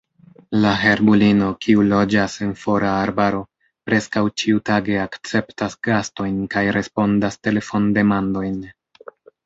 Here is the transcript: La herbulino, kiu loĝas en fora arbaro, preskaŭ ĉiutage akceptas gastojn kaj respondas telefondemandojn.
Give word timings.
La 0.61 0.69
herbulino, 0.83 1.49
kiu 1.65 1.83
loĝas 1.89 2.37
en 2.47 2.55
fora 2.63 2.95
arbaro, 3.03 3.43
preskaŭ 3.91 4.25
ĉiutage 4.43 4.99
akceptas 5.05 5.79
gastojn 5.93 6.45
kaj 6.57 6.69
respondas 6.81 7.43
telefondemandojn. 7.47 8.63